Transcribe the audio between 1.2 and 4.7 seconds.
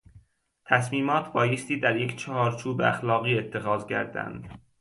بایستی در یک چارچوب اخلاقی اتخاذ گردند.